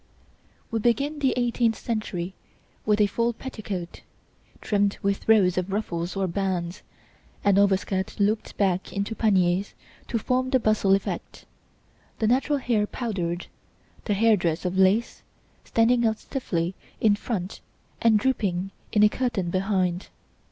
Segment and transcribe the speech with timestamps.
[0.71, 2.33] We begin the eighteenth century
[2.87, 4.01] with a full petticoat,
[4.59, 6.81] trimmed with rows of ruffles or bands;
[7.43, 9.75] an overskirt looped back into paniers
[10.07, 11.45] to form the bustle effect;
[12.17, 13.45] the natural hair powdered;
[14.07, 15.21] and head dress of lace,
[15.65, 17.61] standing out stiffly in front
[18.01, 20.07] and drooping in a curtain behind.